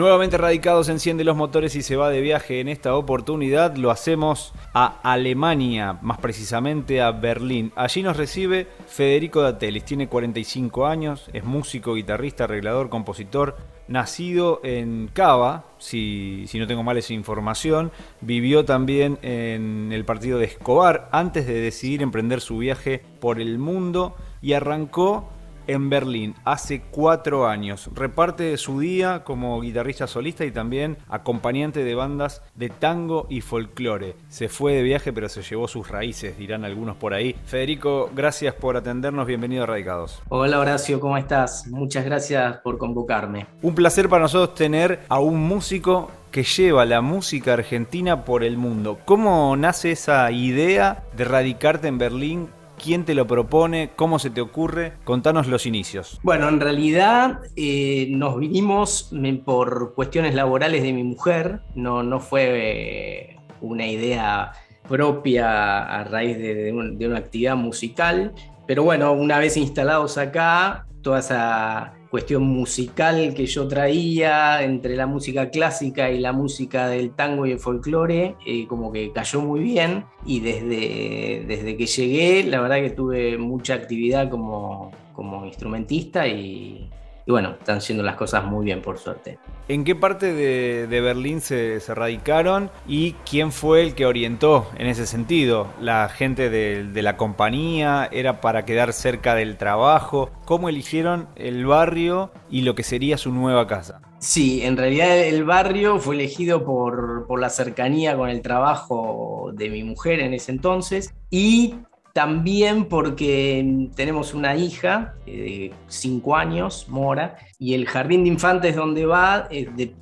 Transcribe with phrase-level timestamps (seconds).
[0.00, 2.60] Nuevamente Radicados enciende los motores y se va de viaje.
[2.60, 7.70] En esta oportunidad lo hacemos a Alemania, más precisamente a Berlín.
[7.76, 13.58] Allí nos recibe Federico Datelis, tiene 45 años, es músico, guitarrista, arreglador, compositor,
[13.88, 20.38] nacido en Cava, si, si, no tengo mal esa información, vivió también en el partido
[20.38, 25.28] de Escobar antes de decidir emprender su viaje por el mundo y arrancó
[25.72, 27.90] en Berlín hace cuatro años.
[27.94, 34.16] Reparte su día como guitarrista solista y también acompañante de bandas de tango y folclore.
[34.28, 37.36] Se fue de viaje pero se llevó sus raíces, dirán algunos por ahí.
[37.44, 40.22] Federico, gracias por atendernos, bienvenido a Radicados.
[40.28, 41.66] Hola Horacio, ¿cómo estás?
[41.68, 43.46] Muchas gracias por convocarme.
[43.62, 48.56] Un placer para nosotros tener a un músico que lleva la música argentina por el
[48.56, 48.98] mundo.
[49.04, 52.48] ¿Cómo nace esa idea de radicarte en Berlín
[52.82, 53.90] ¿Quién te lo propone?
[53.94, 54.94] ¿Cómo se te ocurre?
[55.04, 56.18] Contanos los inicios.
[56.22, 59.12] Bueno, en realidad eh, nos vinimos
[59.44, 64.52] por cuestiones laborales de mi mujer, no, no fue eh, una idea
[64.88, 68.32] propia a raíz de, de una actividad musical,
[68.66, 75.06] pero bueno, una vez instalados acá, toda esa cuestión musical que yo traía entre la
[75.06, 79.60] música clásica y la música del tango y el folclore, eh, como que cayó muy
[79.60, 80.04] bien.
[80.26, 86.90] Y desde, desde que llegué la verdad que tuve mucha actividad como, como instrumentista y,
[87.30, 89.38] y bueno, están siendo las cosas muy bien por suerte.
[89.68, 95.06] ¿En qué parte de, Berlín se, radicaron y quién fue el que orientó en ese
[95.06, 95.68] sentido?
[95.80, 98.08] ¿La gente de, la compañía?
[98.10, 100.30] ¿Era para quedar cerca del trabajo?
[100.44, 104.02] ¿Cómo eligieron el barrio y lo que sería su nueva casa?
[104.18, 109.70] Sí, en realidad el barrio fue elegido por, por, la cercanía con el trabajo de
[109.70, 111.76] mi mujer en ese entonces y
[112.12, 119.06] también porque tenemos una hija de 5 años, Mora, y el jardín de infantes donde
[119.06, 119.48] va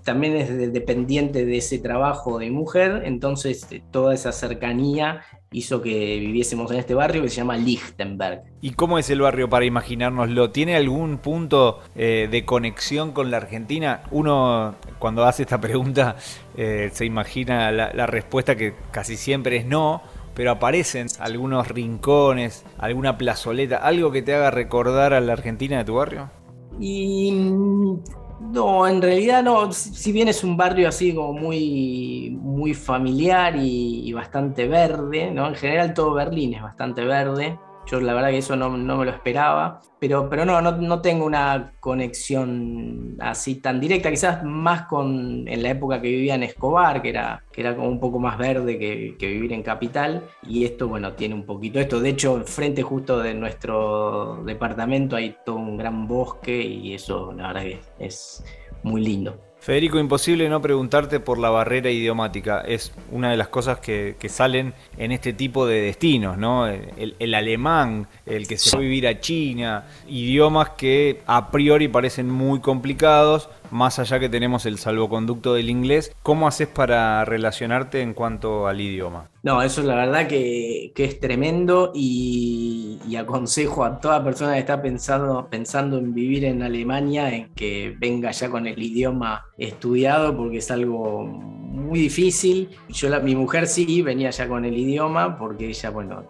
[0.04, 6.18] también es dependiente de ese trabajo de mujer, entonces eh, toda esa cercanía hizo que
[6.18, 8.42] viviésemos en este barrio que se llama Lichtenberg.
[8.60, 10.50] ¿Y cómo es el barrio para imaginárnoslo?
[10.50, 14.02] ¿Tiene algún punto eh, de conexión con la Argentina?
[14.10, 16.16] Uno cuando hace esta pregunta
[16.56, 20.02] eh, se imagina la respuesta que casi siempre es no
[20.38, 25.84] pero aparecen algunos rincones, alguna plazoleta, algo que te haga recordar a la Argentina de
[25.84, 26.30] tu barrio?
[26.78, 33.56] Y no, en realidad no, si bien es un barrio así como muy, muy familiar
[33.56, 35.48] y, y bastante verde, ¿no?
[35.48, 37.58] En general todo Berlín es bastante verde,
[37.90, 41.72] yo la verdad que eso no, me lo esperaba, pero, pero no, no, tengo una
[41.80, 47.08] conexión así tan directa, quizás más con en la época que vivía en Escobar, que
[47.08, 51.14] era, que era como un poco más verde que, vivir en Capital, y esto, bueno,
[51.14, 52.00] tiene un poquito esto.
[52.00, 57.48] De hecho, frente justo de nuestro departamento hay todo un gran bosque y eso, la
[57.48, 58.44] verdad que es
[58.82, 59.47] muy lindo.
[59.60, 62.60] Federico, imposible no preguntarte por la barrera idiomática.
[62.60, 66.66] Es una de las cosas que, salen en este tipo de destinos, ¿no?
[66.66, 72.30] El, alemán, el que se va a vivir a China, idiomas que a priori parecen
[72.30, 76.14] muy complicados, más allá que tenemos el salvoconducto del inglés.
[76.22, 79.30] ¿Cómo haces para relacionarte en cuanto al idioma?
[79.42, 85.48] No, eso la verdad que, es tremendo y, aconsejo a toda persona que está pensando,
[85.50, 90.70] pensando en vivir en Alemania en que venga ya con el idioma estudiado porque es
[90.70, 92.70] algo muy difícil.
[92.88, 96.24] Yo, mi mujer sí venía ya con el idioma porque ella, bueno,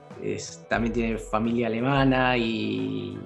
[0.69, 3.16] también tiene familia alemana y,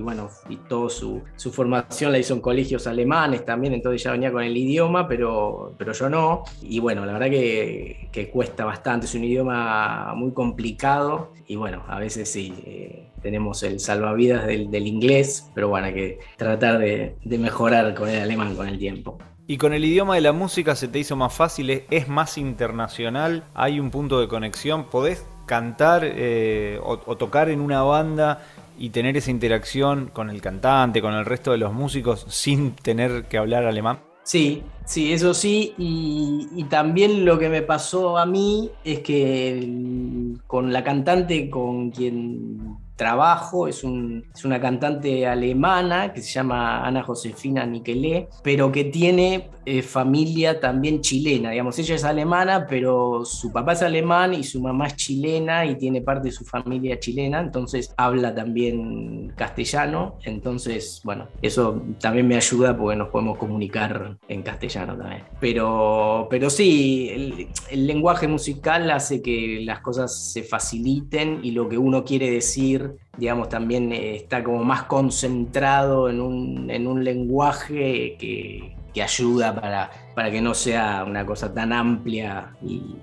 [0.00, 4.42] bueno, y toda su, formación la hizo en colegios alemanes también, entonces ya venía con
[4.42, 6.44] el idioma, pero, pero yo no.
[6.62, 11.98] Y bueno, la verdad que, cuesta bastante, es un idioma muy complicado y bueno, a
[11.98, 12.54] veces sí.
[12.64, 18.08] Eh, tenemos el salvavidas del, inglés, pero bueno, hay que tratar de, de mejorar con
[18.08, 19.18] el alemán con el tiempo.
[19.50, 23.42] Y con el idioma de la música se te hizo más fácil, es más internacional,
[23.52, 28.44] hay un punto de conexión, podés cantar eh, o, tocar en una banda
[28.78, 33.24] y tener esa interacción con el cantante, con el resto de los músicos, sin tener
[33.24, 33.98] que hablar alemán?
[34.22, 35.74] Sí, sí, eso sí.
[35.78, 42.78] Y, también lo que me pasó a mí es que con la cantante con quien
[43.00, 49.80] trabajo, es, una cantante alemana que se llama Ana Josefina Niquelé, pero que tiene eh,
[49.80, 54.88] familia también chilena, digamos, ella es alemana, pero su papá es alemán y su mamá
[54.88, 61.28] es chilena y tiene parte de su familia chilena, entonces habla también castellano, entonces, bueno,
[61.40, 65.24] eso también me ayuda porque nos podemos comunicar en castellano también.
[65.40, 71.66] Pero, pero sí, el, el lenguaje musical hace que las cosas se faciliten y lo
[71.66, 78.74] que uno quiere decir digamos, también eh, está como más concentrado en un, lenguaje que,
[78.92, 82.96] que ayuda para, para que no sea una cosa tan amplia y,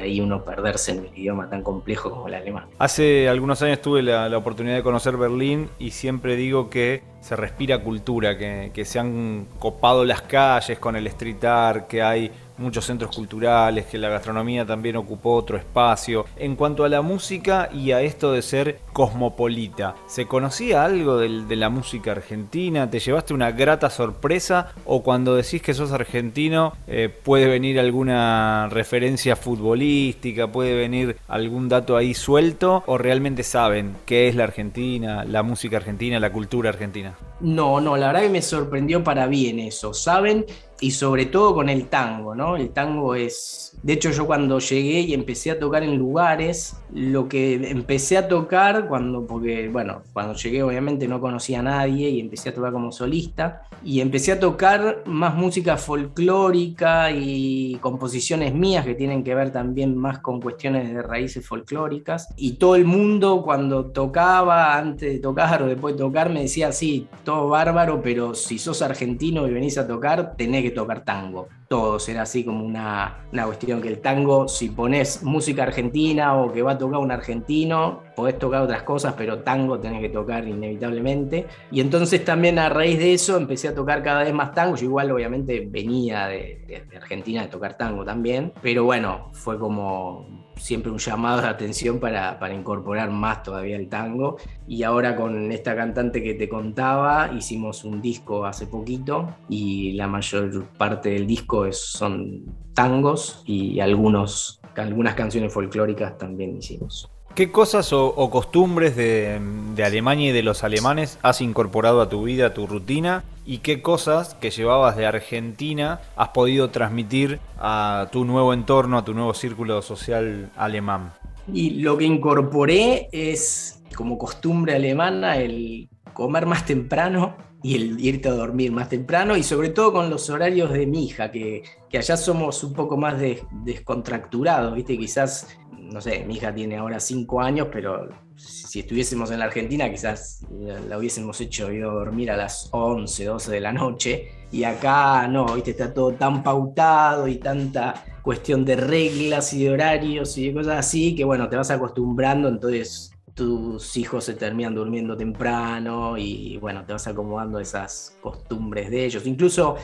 [0.00, 2.66] ahí uno perderse en un idioma tan complejo como el alemán.
[2.78, 7.82] Hace algunos años tuve la, oportunidad de conocer Berlín y siempre digo que se respira
[7.82, 12.84] cultura, que, que se han copado las calles con el street art, que hay muchos
[12.84, 16.26] centros culturales, que la gastronomía también ocupó otro espacio.
[16.36, 21.28] En cuanto a la música y a esto de ser cosmopolita, ¿se conocía algo de,
[21.56, 22.88] la música argentina?
[22.90, 24.72] ¿Te llevaste una grata sorpresa?
[24.84, 31.68] ¿O cuando decís que sos argentino eh, puede venir alguna referencia futbolística, puede venir algún
[31.68, 32.84] dato ahí suelto?
[32.86, 37.16] ¿O realmente saben qué es la Argentina, la música argentina, la cultura argentina?
[37.40, 39.94] No, no, la verdad que me sorprendió para bien eso.
[39.94, 40.44] Saben
[40.80, 42.56] y sobre todo con el tango, ¿no?
[42.56, 47.28] El tango es, de hecho yo cuando llegué y empecé a tocar en lugares, lo
[47.28, 52.20] que empecé a tocar cuando, porque bueno, cuando llegué obviamente no conocía a nadie y
[52.20, 58.84] empecé a tocar como solista y empecé a tocar más música folclórica y composiciones mías
[58.84, 63.42] que tienen que ver también más con cuestiones de raíces folclóricas y todo el mundo
[63.42, 68.34] cuando tocaba, antes de tocar o después de tocar, me decía, sí, todo bárbaro, pero
[68.34, 71.48] si sos argentino y venís a tocar, tenés que tocar tango.
[71.68, 76.50] Todo será así como una, una cuestión que el tango, si pones música argentina o
[76.50, 80.44] que va a tocar un argentino, podés tocar otras cosas, pero tango tenés que tocar
[80.48, 81.46] inevitablemente.
[81.70, 84.74] Y entonces también a raíz de eso empecé a tocar cada vez más tango.
[84.74, 90.26] Yo igual obviamente venía de, de Argentina de tocar tango también, pero bueno, fue como
[90.56, 94.38] siempre un llamado de atención para, para, incorporar más todavía el tango.
[94.66, 100.08] Y ahora con esta cantante que te contaba, hicimos un disco hace poquito y la
[100.08, 107.08] mayor parte del disco es, son tangos y algunos, algunas canciones folclóricas también hicimos.
[107.34, 109.40] ¿Qué cosas o, costumbres de,
[109.84, 113.24] Alemania y de los alemanes has incorporado a tu vida, a tu rutina?
[113.46, 119.04] ¿Y qué cosas que llevabas de Argentina has podido transmitir a tu nuevo entorno, a
[119.04, 121.12] tu nuevo círculo social alemán?
[121.52, 128.28] Y lo que incorporé es, como costumbre alemana, el comer más temprano y el irte
[128.28, 132.16] a dormir más temprano y sobre todo con los horarios de mi hija, que, allá
[132.16, 133.16] somos un poco más
[133.64, 134.98] descontracturados, ¿viste?
[134.98, 135.48] Quizás
[135.92, 140.46] no sé, mi hija tiene ahora cinco años, pero si estuviésemos en la Argentina quizás
[140.50, 144.28] la, hubiésemos hecho ir a dormir a las 11, 12 de la noche.
[144.50, 145.72] Y acá no, ¿viste?
[145.72, 150.78] está todo tan pautado y tanta cuestión de reglas y de horarios y de cosas
[150.78, 156.84] así que bueno, te vas acostumbrando, entonces tus hijos se terminan durmiendo temprano y bueno,
[156.84, 159.26] te vas acomodando esas costumbres de ellos.
[159.26, 159.76] Incluso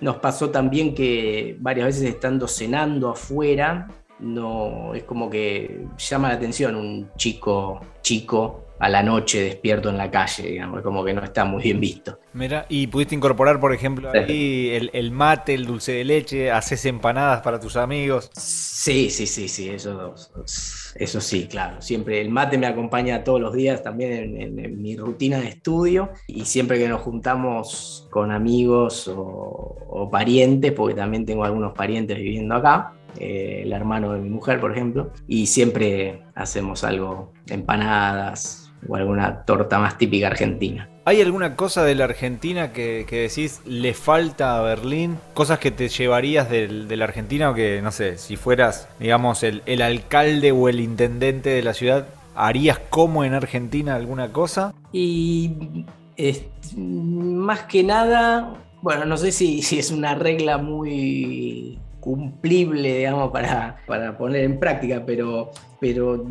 [0.00, 3.88] nos pasó también que varias veces estando cenando afuera,
[4.20, 9.98] no es como que llama la atención un chico chico a la noche despierto en
[9.98, 12.20] la calle, digamos, como que no está muy bien visto.
[12.32, 17.40] Mira, y pudiste incorporar, por ejemplo, ahí el, mate, el dulce de leche, haces empanadas
[17.40, 18.30] para tus amigos.
[18.36, 20.14] Sí, sí, sí, sí, eso,
[20.94, 21.82] eso sí, claro.
[21.82, 26.44] Siempre el mate me acompaña todos los días también en, mi rutina de estudio y
[26.44, 32.54] siempre que nos juntamos con amigos o, o parientes, porque también tengo algunos parientes viviendo
[32.54, 38.96] acá, eh, el hermano de mi mujer, por ejemplo, y siempre hacemos algo, empanadas o
[38.96, 40.88] alguna torta más típica argentina.
[41.04, 45.16] ¿Hay alguna cosa de la Argentina que, decís le falta a Berlín?
[45.34, 49.82] ¿Cosas que te llevarías de, la Argentina o que, no sé, si fueras, digamos, el,
[49.82, 54.74] alcalde o el intendente de la ciudad, ¿harías como en Argentina alguna cosa?
[54.92, 55.86] Y
[56.76, 63.76] más que nada, bueno, no sé si, si es una regla muy cumplible, digamos, para,
[63.86, 66.24] para poner en práctica, pero, pero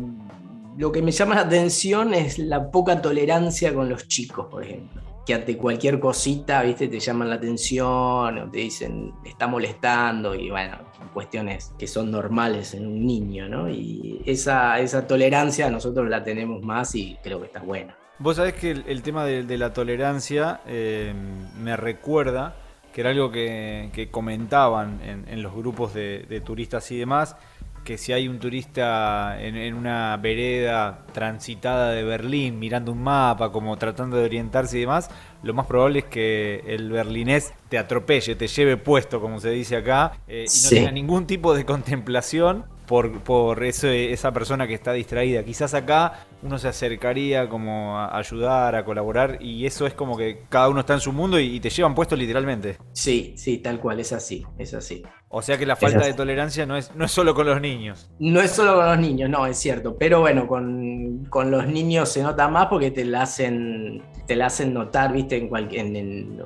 [0.76, 5.00] lo que me llama la atención es la poca tolerancia con los chicos, por ejemplo.
[5.24, 10.50] Que ante cualquier cosita, viste, te llaman la atención o te dicen, está molestando y
[10.50, 10.78] bueno,
[11.14, 13.70] cuestiones que son normales en un niño, ¿no?
[13.70, 17.96] Y esa, esa tolerancia nosotros la tenemos más y creo que está buena.
[18.18, 21.14] Vos sabés que el, tema de, la tolerancia eh,
[21.62, 22.56] me recuerda
[22.92, 27.36] que era algo que, comentaban en, los grupos de, turistas y demás,
[27.84, 33.76] que si hay un turista en, una vereda transitada de Berlín, mirando un mapa, como
[33.76, 35.10] tratando de orientarse y demás,
[35.42, 39.76] lo más probable es que el berlinés te atropelle, te lleve puesto, como se dice
[39.76, 44.92] acá, eh, y no tenga ningún tipo de contemplación por, por esa persona que está
[44.92, 45.44] distraída.
[45.44, 50.44] Quizás acá uno se acercaría como a ayudar, a colaborar, y eso es como que
[50.48, 52.78] cada uno está en su mundo y, te llevan puesto literalmente.
[52.92, 55.02] Sí, sí, tal cual, es así, es así.
[55.28, 58.08] O sea que la falta de tolerancia no es, no es solo con los niños.
[58.18, 59.96] No es solo con los niños, no, es cierto.
[59.98, 64.72] Pero bueno, con, los niños se nota más porque te la hacen, te la hacen
[64.72, 65.86] notar, viste, en cualquier,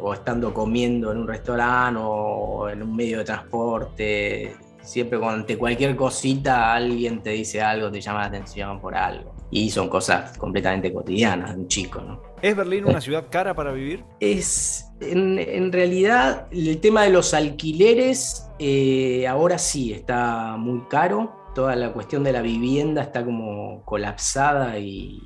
[0.00, 5.96] o estando comiendo en un restaurante o en un medio de transporte Siempre ante cualquier
[5.96, 9.34] cosita alguien te dice algo, te llama la atención por algo.
[9.50, 12.22] Y son cosas completamente cotidianas de un chico, ¿no?
[12.42, 14.04] ¿Es Berlín una ciudad cara para vivir?
[14.18, 21.76] Es, en, realidad, el tema de los alquileres eh, ahora sí está muy caro toda
[21.76, 25.18] la cuestión de la vivienda está como colapsada y,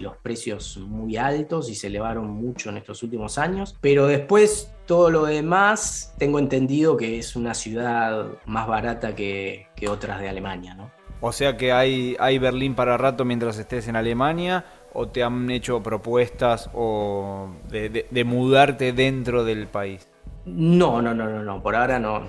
[0.00, 3.76] los precios muy altos y se elevaron mucho en estos últimos años.
[3.80, 10.20] Pero después todo lo demás, tengo entendido que es una ciudad más barata que, otras
[10.20, 10.90] de Alemania, ¿no?
[11.20, 15.50] O sea que hay, hay Berlín para rato mientras estés en Alemania o te han
[15.50, 20.08] hecho propuestas o de mudarte dentro del país.
[20.44, 21.62] No, no, no, no, no.
[21.62, 22.22] Por ahora no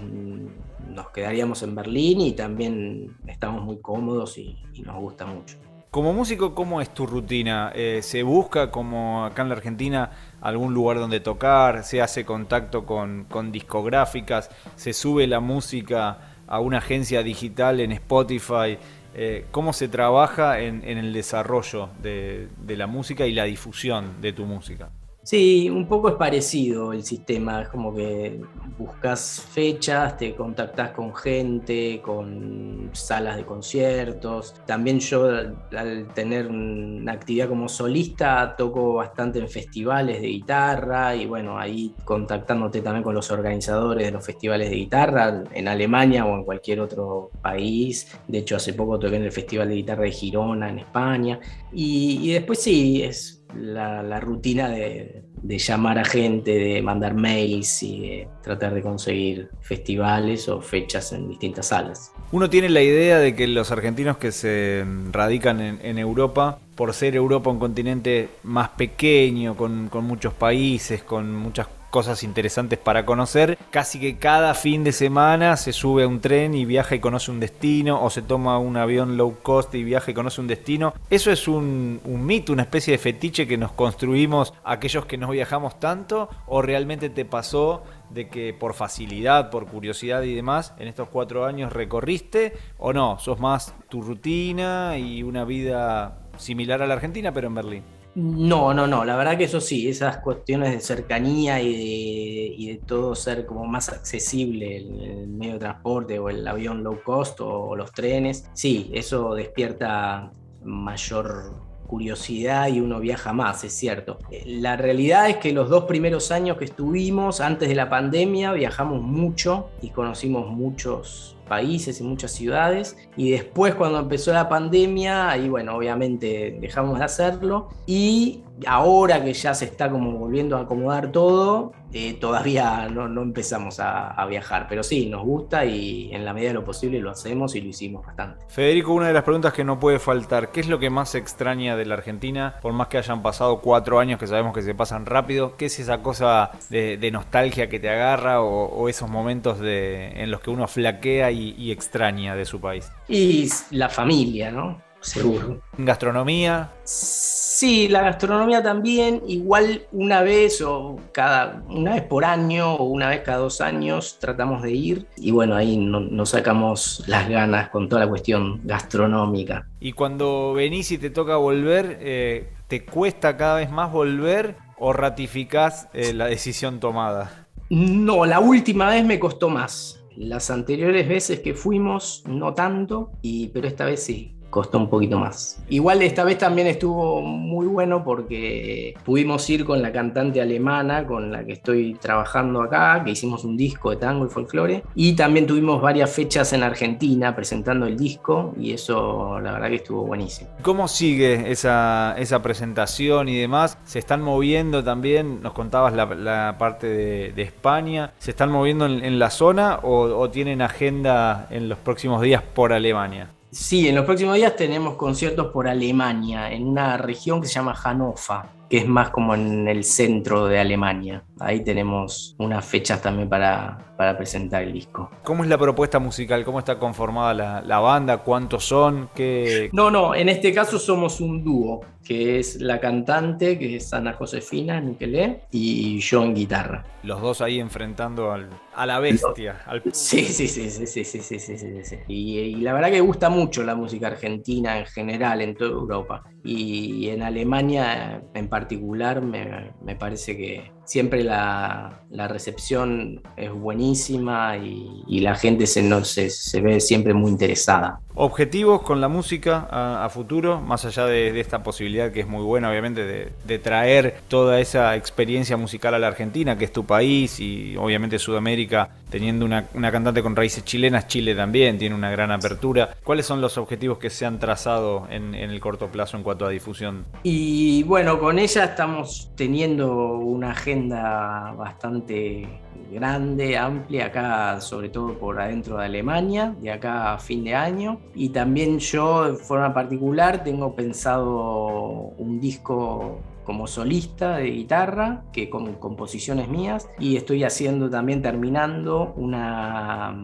[0.94, 5.58] nos quedaríamos en Berlín y también estamos muy cómodos y, nos gusta mucho.
[5.92, 7.72] Como músico, ¿cómo es tu rutina?
[7.76, 11.84] Eh, ¿Se busca, como acá en la Argentina, algún lugar donde tocar?
[11.84, 14.50] ¿Se hace contacto con, discográficas?
[14.76, 18.80] ¿Se sube la música a una agencia digital en Spotify?
[19.14, 24.46] Eh, ¿Cómo se trabaja en, el desarrollo de la música y la difusión de tu
[24.46, 24.90] música?
[25.24, 28.42] Sí, un poco es parecido el sistema, es como que
[28.78, 34.54] buscas fechas, te contactas con gente, con salas de conciertos.
[34.66, 41.26] También yo al tener una actividad como solista toco bastante en festivales de guitarra y
[41.26, 46.36] bueno, ahí contactándote también con los organizadores de los festivales de guitarra en Alemania o
[46.36, 48.14] en cualquier otro país.
[48.28, 51.40] De hecho, hace poco toqué en el Festival de Guitarra de Girona en España.
[51.72, 58.00] Y, y después sí, es la, rutina de, llamar a gente, de mandar mails y
[58.02, 62.12] de tratar de conseguir festivales o fechas en distintas salas.
[62.32, 67.16] Uno tiene la idea de que los argentinos que se radican en, Europa, por ser
[67.16, 73.56] Europa un continente más pequeño, con, con muchos países, con muchas cosas interesantes para conocer.
[73.70, 77.30] Casi que cada fin de semana se sube a un tren y viaja y conoce
[77.30, 80.96] un destino, o se toma un avión low cost y viaja y conoce un destino.
[81.12, 85.80] Eso es un, mito, una especie de fetiche que nos construimos aquellos que no viajamos
[85.80, 91.10] tanto, o realmente te pasó de que por facilidad, por curiosidad y demás, en estos
[91.10, 96.96] cuatro años recorriste, o no, sos más tu rutina y una vida similar a la
[96.96, 97.84] Argentina, pero en Berlín.
[98.16, 103.16] No, no, no, la verdad que eso sí, esas cuestiones de cercanía y de, todo
[103.16, 107.92] ser como más accesible, el, medio de transporte o el avión low cost o, los
[107.92, 110.32] trenes, sí, eso despierta
[110.64, 111.56] mayor
[111.88, 114.20] curiosidad y uno viaja más, es cierto.
[114.46, 119.02] La realidad es que los dos primeros años que estuvimos, antes de la pandemia, viajamos
[119.02, 122.98] mucho y conocimos muchos países y muchas ciudades.
[123.18, 127.70] Y después cuando empezó la pandemia, ahí bueno, obviamente dejamos de hacerlo.
[127.86, 133.80] Y ahora que ya se está como volviendo a acomodar todo, eh, todavía no, empezamos
[133.80, 137.56] a, viajar, pero sí, nos gusta y en la medida de lo posible lo hacemos
[137.56, 138.44] y lo hicimos bastante.
[138.48, 141.76] Federico, una de las preguntas que no puede faltar, ¿qué es lo que más extraña
[141.76, 142.56] de la Argentina?
[142.62, 145.80] Por más que hayan pasado cuatro años que sabemos que se pasan rápido, ¿qué es
[145.80, 151.32] esa cosa de, nostalgia que te agarra o, esos momentos en los que uno flaquea
[151.32, 152.92] y, y extraña de su país?
[153.08, 154.83] Y la familia, ¿no?
[155.04, 155.60] Seguro.
[155.78, 156.72] ¿Gastronomía?
[156.86, 163.10] Sí, la gastronomía también, igual una vez o cada una vez por año o una
[163.10, 167.90] vez cada dos años tratamos de ir y bueno, ahí nos sacamos las ganas con
[167.90, 169.68] toda la cuestión gastronómica.
[169.82, 174.94] Y cuando venís y te toca volver, eh, ¿te cuesta cada vez más volver o
[174.94, 177.48] ratificás eh, la decisión tomada?
[177.70, 180.00] No, la última vez me costó más.
[180.16, 185.18] Las anteriores veces que fuimos, no tanto, y, pero esta vez sí costó un poquito
[185.18, 185.60] más.
[185.68, 191.32] Igual esta vez también estuvo muy bueno porque pudimos ir con la cantante alemana con
[191.32, 195.48] la que estoy trabajando acá, que hicimos un disco de tango y folclore, y también
[195.48, 200.52] tuvimos varias fechas en Argentina presentando el disco y eso la verdad que estuvo buenísimo.
[200.62, 203.80] ¿Cómo sigue esa, esa presentación y demás?
[203.86, 205.42] ¿Se están moviendo también?
[205.42, 206.88] Nos contabas la, parte
[207.34, 208.14] de, España.
[208.20, 213.30] ¿Se están moviendo en, la zona o tienen agenda en los próximos días por Alemania?
[213.54, 217.76] Sí, en los próximos días tenemos conciertos por Alemania, en una región que se llama
[217.76, 218.63] Hannover.
[218.74, 221.24] Que es más como en el centro de Alemania.
[221.40, 225.12] Ahí tenemos unas fechas también para, para presentar el disco.
[225.24, 226.44] ¿Cómo es la propuesta musical?
[226.44, 228.24] ¿Cómo está conformada la, la banda?
[228.24, 229.12] ¿Cuántos son?
[229.14, 229.70] ¿Qué...
[229.74, 234.14] No, no, en este caso somos un dúo, que es la cantante, que es Ana
[234.14, 236.84] Josefina Niquelé, y yo en guitarra.
[237.04, 239.62] Los dos ahí enfrentando al, a la bestia.
[239.68, 239.84] Al...
[239.92, 241.98] Sí, sí, sí, sí, sí, sí, sí, sí, sí, sí.
[242.08, 246.24] Y, y, la verdad que gusta mucho la música argentina en general, en toda Europa.
[246.44, 254.58] Y en Alemania en particular me, me parece que siempre la, la, recepción es buenísima
[254.58, 258.00] y, y la gente se, no, se, se, ve siempre muy interesada.
[258.16, 262.28] ¿Objetivos con la música a, a futuro, más allá de, de, esta posibilidad que es
[262.28, 266.74] muy buena, obviamente, de, de, traer toda esa experiencia musical a la Argentina, que es
[266.74, 271.96] tu país, y obviamente Sudamérica, teniendo una, una cantante con raíces chilenas, Chile también tiene
[271.96, 272.96] una gran apertura.
[273.04, 276.46] ¿Cuáles son los objetivos que se han trazado en, en el corto plazo en cuanto
[276.46, 277.06] a difusión?
[277.24, 282.48] Y bueno, con ella estamos teniendo una agenda bastante
[282.92, 288.00] grande, amplia, acá sobre todo por adentro de Alemania, de acá a fin de año.
[288.14, 295.50] Y también yo, de forma particular, tengo pensado un disco como solista de guitarra, que
[295.50, 300.16] con composiciones mías, y estoy haciendo también, terminando una,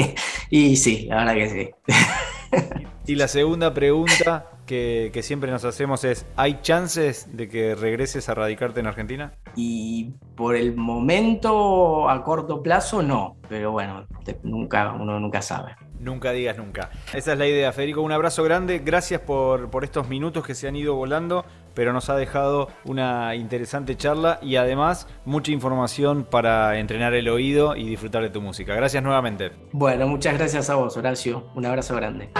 [0.51, 2.91] y sí, la verdad que sí.
[3.11, 8.29] y la segunda pregunta que, que, siempre nos hacemos es, ¿hay chances de que regreses
[8.29, 9.33] a radicarte en Argentina?
[9.57, 13.37] Y por el momento, a corto plazo, no.
[13.49, 15.75] Pero bueno, te, nunca, uno nunca sabe.
[15.99, 16.91] Nunca digas nunca.
[17.13, 18.01] Esa es la idea, Federico.
[18.01, 18.79] Un abrazo grande.
[18.79, 21.45] Gracias por, por estos minutos que se han ido volando,
[21.75, 27.75] pero nos ha dejado una interesante charla y además mucha información para entrenar el oído
[27.75, 28.73] y disfrutar de tu música.
[28.77, 29.51] Gracias nuevamente.
[29.73, 31.51] Bueno, muchas gracias a vos, Horacio.
[31.57, 32.31] Un abrazo grande.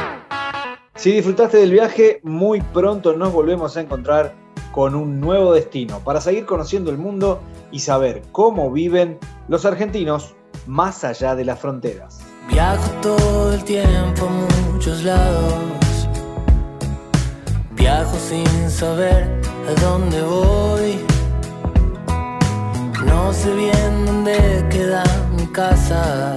[1.01, 4.35] Si disfrutaste del viaje, muy pronto nos volvemos a encontrar
[4.71, 7.41] con un nuevo destino para seguir conociendo el mundo
[7.73, 10.35] y saber cómo viven los argentinos
[10.67, 12.21] más allá de las fronteras.
[12.51, 16.07] Viajo todo el tiempo a muchos lados.
[17.71, 20.99] Viajo sin saber a dónde voy.
[23.07, 25.03] No sé bien dónde queda
[25.35, 26.35] mi casa.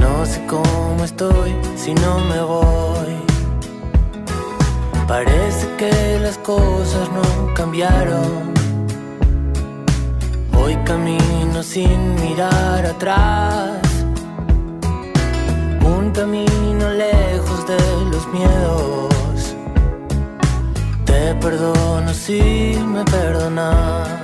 [0.00, 3.14] No sé cómo estoy si no me voy.
[5.06, 8.52] Parece que las cosas no cambiaron.
[10.58, 13.80] Hoy camino sin mirar atrás.
[15.84, 17.78] Un camino lejos de
[18.10, 19.54] los miedos.
[21.04, 24.23] Te perdono si me perdonas.